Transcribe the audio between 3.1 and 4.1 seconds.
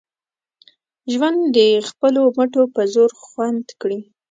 خوند کړي